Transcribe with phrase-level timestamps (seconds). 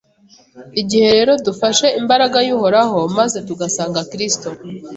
[0.81, 4.47] Igihe rero dufashe imbaraga y’Uhoraho, maze tugasanga Kristo